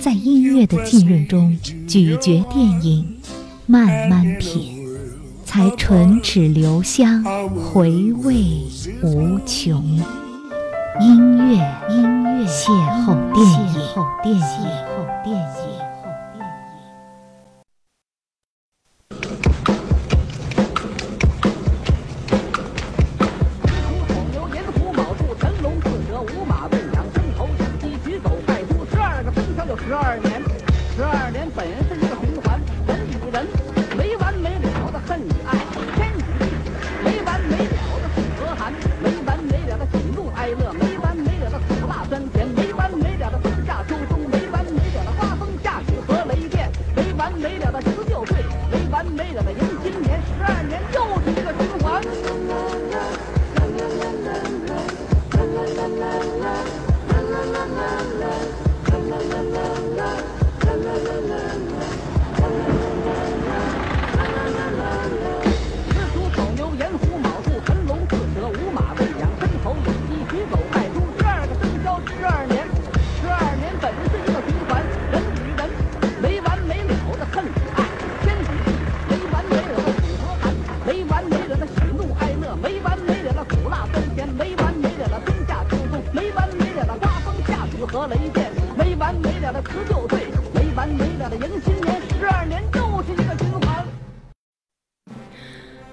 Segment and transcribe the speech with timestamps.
[0.00, 3.18] 在音乐的浸润中咀嚼电影，
[3.66, 4.88] 慢慢品，
[5.44, 8.64] 才唇齿留香，回味
[9.02, 9.84] 无穷。
[11.00, 11.56] 音乐，
[11.90, 12.70] 音乐，邂
[13.04, 13.50] 逅电影，
[14.22, 14.34] 邂
[14.86, 15.69] 逅电影，
[87.92, 88.48] 和雷电，
[88.78, 90.20] 没完没了的辞旧岁，
[90.54, 93.84] 没完没了的迎新年，十二年又是一个循环。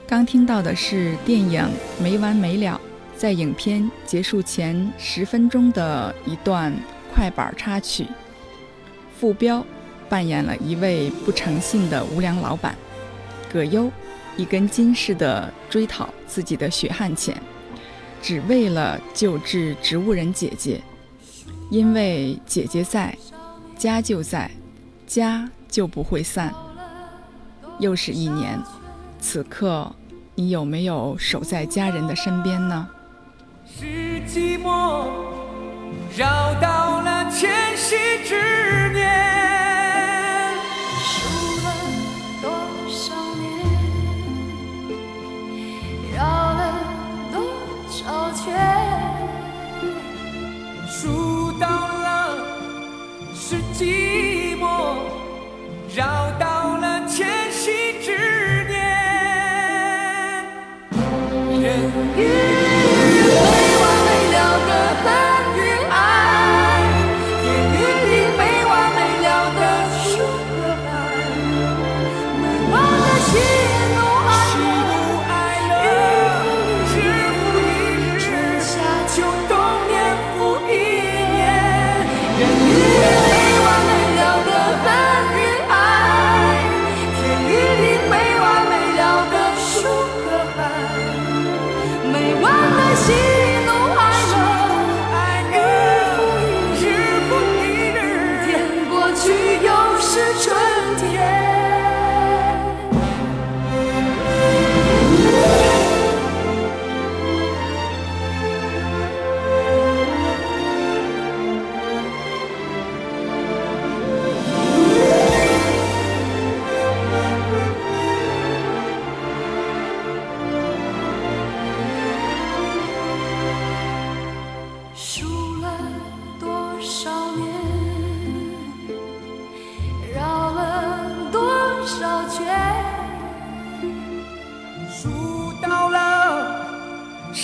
[0.06, 1.60] 刚听到的是电影
[2.02, 2.80] 《没完没了》
[3.20, 6.72] 在影片结束前十分钟的一段
[7.12, 8.06] 快板插曲。
[9.20, 9.66] 傅彪
[10.08, 12.76] 扮演了一位不诚信的无良老板，
[13.52, 13.92] 葛优
[14.38, 17.36] 一根筋似的追讨自己的血汗钱，
[18.22, 20.80] 只为了救治植物人姐姐。
[21.70, 23.18] 因为姐姐在，
[23.78, 24.50] 家就在，
[25.06, 26.54] 家就不会散。
[27.80, 28.60] 又是一年。
[29.20, 29.94] 此刻，
[30.36, 32.88] 你有没有守在家人的身边呢？
[33.66, 33.86] 是
[34.28, 35.08] 寂寞
[36.16, 38.87] 绕到了前世之
[53.78, 54.17] 是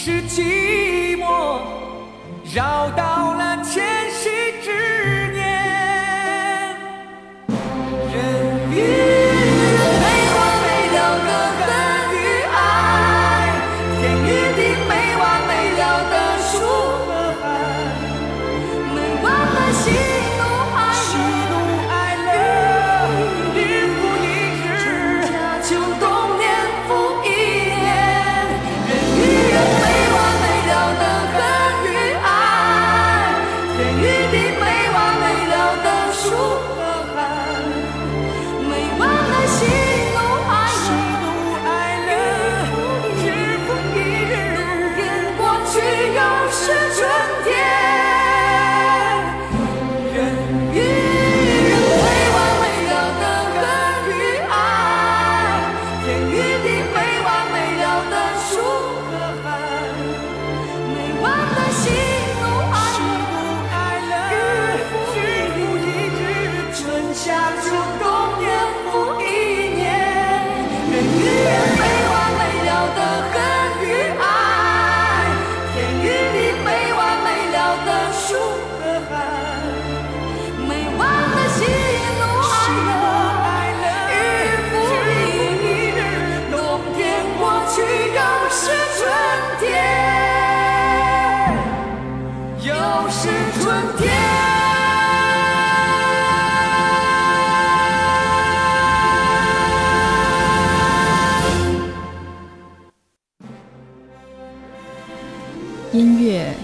[0.05, 1.61] 是寂寞，
[2.53, 3.32] 绕到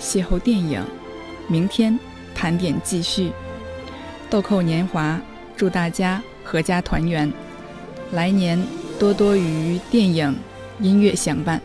[0.09, 0.83] 邂逅电影，
[1.47, 1.99] 明天
[2.33, 3.31] 盘点继续。
[4.27, 5.21] 豆蔻年华，
[5.55, 7.31] 祝大家阖家团圆，
[8.11, 8.59] 来年
[8.97, 10.35] 多多与电影、
[10.79, 11.61] 音乐相伴。